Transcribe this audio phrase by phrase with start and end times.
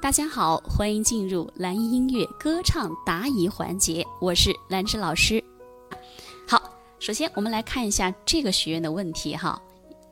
[0.00, 5.42] 大家好，欢迎进入蓝音乐歌唱答疑环节，我是兰芝老师。
[6.46, 6.62] 好，
[7.00, 9.60] 首先我们来看一下这个学员的问题哈。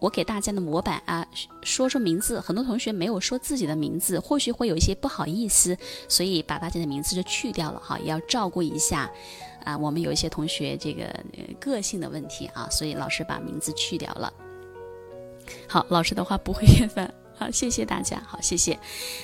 [0.00, 1.24] 我给大家的模板啊，
[1.62, 5.76] 说说名字，很多同学没有说自己的名字，或许会有一些不好意思，
[6.08, 9.08] 所以把大家的名字就去掉了哈，也要照顾一下
[9.64, 9.78] 啊。
[9.78, 11.24] 我们有一些同学这个
[11.60, 14.32] 个性的问题啊，所以老师把名字去掉了。
[15.68, 17.08] 好，老师的话不会厌烦。
[17.38, 18.22] 好，谢谢大家。
[18.26, 18.78] 好，谢谢。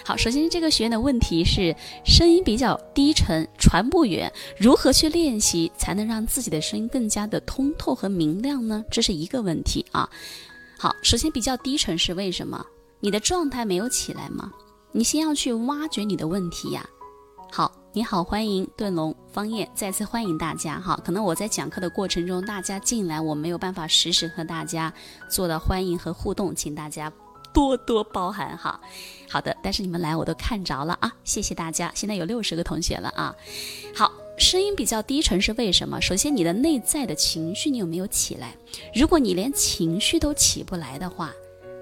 [0.05, 8.85] 好，首先这个学员的问题是声音比较低沉，传不远，如何去练习才能让自己的声音更加的通透和明亮呢？
[8.91, 10.09] 这是一个问题啊。
[10.79, 12.65] 好，首先比较低沉是为什么？
[13.01, 14.53] 你的状态没有起来吗？
[14.93, 16.87] 你先要去挖掘你的问题呀。
[17.51, 21.01] 好，你好，欢迎顿龙方燕，再次欢迎大家哈。
[21.05, 24.93] 可能我在讲课的过程中，大家进来我没有办法实时和大家
[25.29, 27.13] 做到欢迎和互动，请大家
[27.53, 28.81] 多多包涵哈。
[29.29, 31.91] 好的，但是你们来我都看着了啊，谢谢大家。
[31.95, 33.35] 现在有六十个同学了啊。
[33.95, 34.13] 好。
[34.39, 36.01] 声音比较低沉是为什么？
[36.01, 38.57] 首先，你的内在的情绪你有没有起来？
[38.95, 41.31] 如果你连情绪都起不来的话，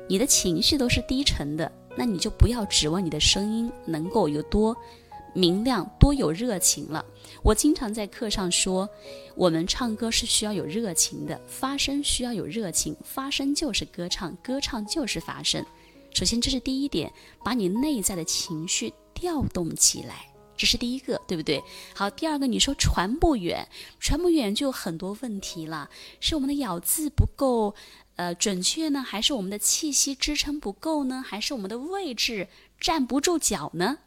[0.08, 4.76] 你的情绪都是低沉的，那你就不要指望你的声音能够有多
[5.34, 7.04] 明亮、多有热情了。
[7.42, 8.88] 我经常在课上说，
[9.34, 15.64] 我们唱歌是需要有热情的，发声需要有热情，发声就是歌唱，歌唱就是发声。
[16.12, 17.12] 首先，这是第一点，
[17.44, 20.26] 把你内在的情绪调动起来。
[20.56, 21.62] 这是第一个，对不对？
[21.94, 23.66] 好，第二个，你说传不远，
[23.98, 25.88] 传不远就有很多问题了，
[26.20, 27.74] 是我们的咬字不够，
[28.16, 34.00] 呃，准确呢，还是我们的气息支撑不够呢，还是我们的位置站不住脚呢？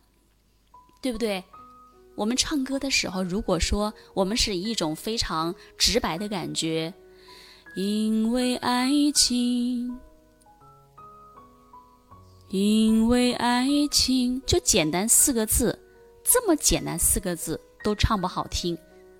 [1.04, 1.44] 对不对？
[2.16, 6.94] 我们唱歌的时候，如果说我们是以一种非常直白的感觉，
[7.76, 10.00] 因为爱情，
[12.50, 15.78] 因为爱情，就简单四个字。
[16.24, 18.78] 这么简单四个字都唱不好听，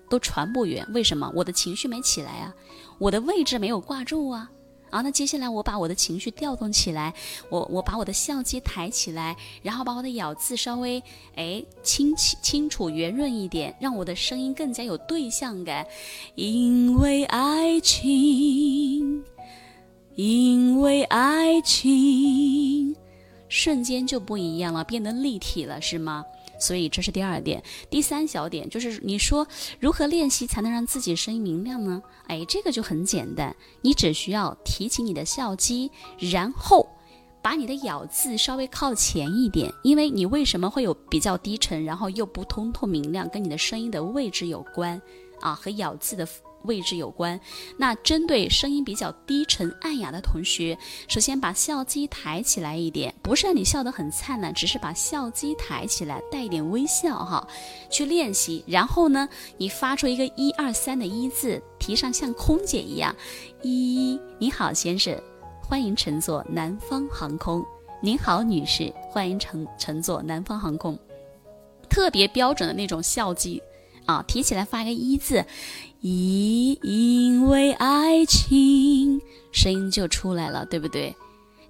[0.08, 1.30] 都传不远，为什么？
[1.34, 2.54] 我的情绪没起来啊，
[2.98, 4.50] 我的位置没有挂住啊，
[4.94, 7.12] 啊，那接下来我把我的情绪调动起来，
[7.50, 11.02] 我我把我的笑肌抬起来，然后把我的咬字稍微
[11.34, 15.84] 哎清清清楚圆润一点，让我的声音更加有对象感，
[16.36, 19.24] 因为爱情，
[20.14, 22.94] 因为爱情，
[23.48, 26.24] 瞬间就不一样了，变得立体了，是吗？
[26.64, 29.46] 所以这是第二点，第三小点就是你说
[29.78, 32.02] 如何练习才能让自己声音明亮呢？
[32.26, 36.88] 哎，这个就很简单，你只需要提起你的笑肌，然后
[37.42, 44.98] 把你的咬字稍微靠前一点，因为你为什么会有比较低沉，然后又不通透明亮，跟你的声音的位置有关
[45.42, 46.26] 啊，和咬字的。
[46.64, 47.38] 位置有关。
[47.78, 50.76] 那针对声音比较低沉暗哑的同学，
[51.08, 57.46] 首先把笑肌抬起来一点，不是让你笑得很灿烂，只是把笑肌抬起来，带一点微笑哈，
[57.90, 58.64] 去练习。
[58.66, 63.14] 然后呢，你发出一个一二三的一字，提上像空姐一样。
[63.62, 65.18] 一，你好，先生，
[65.62, 67.64] 欢迎乘坐南方航空。
[68.00, 70.98] 您好，女士，欢迎乘乘坐南方航空。
[71.88, 73.62] 特别标准的那种笑肌
[74.06, 75.44] 啊，提起来发一个一字。
[76.00, 79.20] 一因为爱情，
[79.52, 81.14] 声音就出来了，对不对？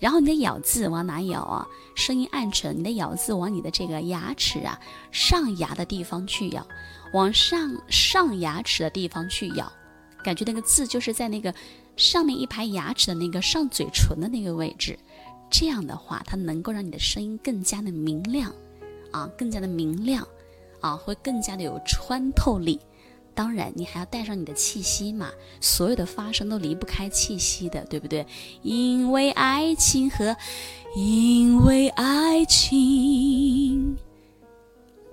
[0.01, 1.67] 然后你的咬字往哪咬啊？
[1.95, 4.79] 声音暗沉，你的咬字往你的这个牙齿啊
[5.13, 6.67] 上牙的地方去咬，
[7.13, 9.73] 往上上牙齿的地方去咬，
[10.25, 11.55] 感觉那个字就是在那个
[11.97, 14.99] 上面一排牙齿的那个上嘴唇的那个位置。
[15.49, 18.53] 这样的话，它能够让你的声音更加的明亮，
[19.13, 20.27] 啊，更加的明亮，
[20.85, 22.79] 啊，会更加的有穿透力。
[23.35, 28.27] 当然，你还要带上你的气息嘛，所有的发声都离不开气息的，对不对？
[28.61, 30.37] 因为爱情和
[30.95, 33.97] 因为爱情，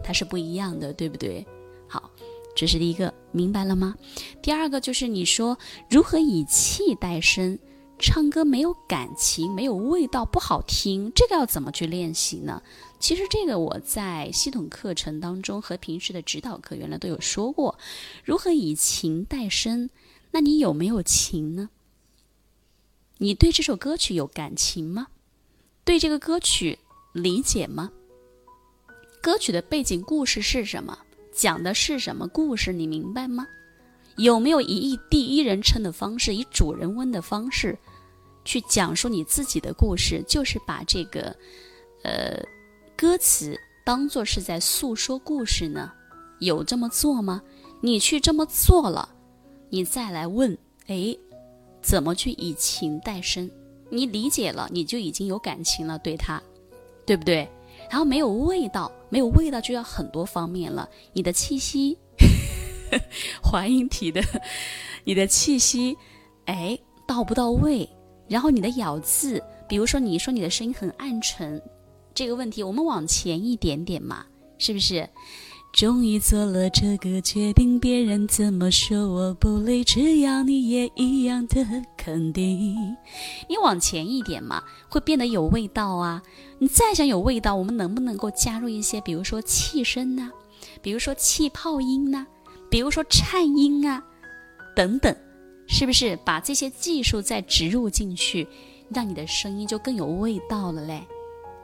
[0.04, 1.48] 它是不一样的，对不对？
[1.88, 2.12] 好，
[2.54, 3.96] 这是第一个，明白了吗？
[4.42, 5.58] 第二个就是你说
[5.90, 7.58] 如何以气带声。
[8.02, 11.12] 唱歌没有感情，没有味道，不好听。
[11.16, 12.62] 这个要怎么去练习呢？
[13.00, 17.78] 其实这个我在系统课程当中和平时的指导课原来都有说过，
[18.26, 19.90] 如何以情代声。
[20.32, 21.70] 那你有没有情呢？
[23.20, 25.08] 你对这首歌曲有感情吗？
[25.84, 26.80] 对这个歌曲
[27.14, 27.92] 理解吗？
[29.22, 30.98] 歌曲的背景故事是什么？
[31.32, 32.74] 讲的是什么故事？
[32.74, 33.48] 你明白吗？
[34.18, 37.78] 有没有以第一人称的方式，以主人翁的方式？
[38.44, 41.36] 去讲述你自己的故事，就是把这个，
[42.04, 42.42] 呃，
[42.96, 45.92] 歌词当做是在诉说故事呢？
[46.40, 47.42] 有这么做吗？
[47.82, 49.10] 你去这么做了，
[49.70, 50.58] 你再来问，
[50.88, 51.16] 哎，
[51.82, 53.50] 怎么去以情代声？
[53.90, 56.42] 你理解了，你就已经有感情了，对他，
[57.06, 57.50] 对不对？
[57.90, 60.88] 然后没有味道，没有味道就要很多方面了。
[61.14, 61.98] 你的气息，
[63.42, 64.22] 华英提的，
[65.04, 65.98] 你的气息，
[66.46, 66.78] 哎，
[67.08, 67.90] 到不到位？
[68.32, 71.62] 然后你的咬字，比如说你说你的声音很暗沉，
[72.16, 74.26] 这个问题我们往前一点点嘛，
[74.58, 75.08] 是不是？
[75.74, 81.66] 终于做了这个决定，别人怎么说我不理，只要你也一样的
[81.98, 82.76] 肯定。
[83.50, 86.22] 你往前一点嘛，会变得有味道啊。
[86.60, 90.32] 你再想有味道，我们能不能够加入一些，比如说气声呢？
[90.82, 92.28] 比如说气泡音呢？
[92.70, 94.04] 比如说颤音啊，
[94.76, 95.14] 等等，
[95.74, 98.46] 是不是把这些技术再植入进去，
[98.90, 101.02] 让你的声音就更有味道了嘞？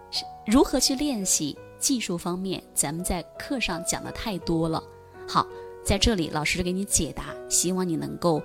[0.10, 1.58] 是如何去练习？
[1.78, 4.82] 技术方面，咱们在课上讲的太多了。
[5.28, 5.46] 好，
[5.84, 8.42] 在这里老师给你解答，希望你能够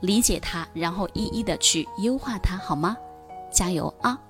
[0.00, 2.96] 理解它，然后一一的去优化它，好吗？
[3.52, 4.29] 加油啊！